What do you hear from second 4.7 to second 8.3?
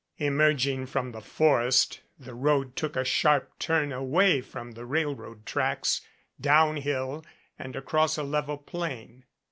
the railroad tracks down hill and across a